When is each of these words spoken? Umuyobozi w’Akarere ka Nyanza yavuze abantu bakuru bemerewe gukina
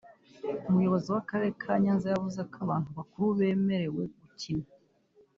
Umuyobozi 0.69 1.07
w’Akarere 1.15 1.51
ka 1.61 1.73
Nyanza 1.83 2.05
yavuze 2.13 2.37
abantu 2.65 2.89
bakuru 2.97 3.27
bemerewe 3.39 4.01
gukina 4.23 4.67